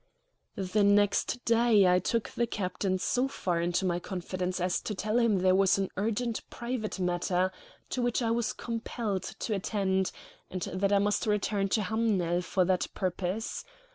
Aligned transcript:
The 0.55 0.83
next 0.83 1.45
day 1.45 1.85
I 1.87 1.99
took 1.99 2.29
the 2.31 2.47
captain 2.47 2.97
so 2.97 3.27
far 3.27 3.61
into 3.61 3.85
my 3.85 3.99
confidence 3.99 4.59
as 4.59 4.81
to 4.81 4.95
tell 4.95 5.19
him 5.19 5.37
there 5.43 5.53
was 5.53 5.77
an 5.77 5.89
urgent 5.95 6.41
private 6.49 6.99
matter 6.99 7.51
to 7.91 8.01
which 8.01 8.23
I 8.23 8.31
was 8.31 8.51
compelled 8.51 9.21
to 9.21 9.53
attend, 9.53 10.11
and 10.49 10.63
that 10.63 10.91
I 10.91 10.97
must 10.97 11.27
return 11.27 11.69
to 11.69 11.83
Hamnel 11.83 12.41
for 12.41 12.65
that 12.65 12.87
purpose. 12.95 13.63